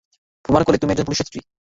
প্রমাণ 0.45 0.61
করলে 0.63 0.77
তুমি 0.77 0.91
একজন 0.91 1.07
পুলিশের 1.07 1.27
স্ত্রী। 1.27 1.39